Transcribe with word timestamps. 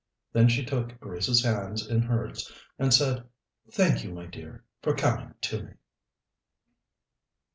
Then 0.33 0.47
she 0.49 0.65
took 0.65 0.99
Grace's 0.99 1.43
hands 1.43 1.85
in 1.87 2.01
hers 2.01 2.51
and 2.79 2.91
said: 2.91 3.23
"Thank 3.71 4.03
you, 4.03 4.11
my 4.11 4.25
dear, 4.25 4.63
for 4.81 4.95
coming 4.95 5.35
to 5.41 5.61
me." 5.61 5.73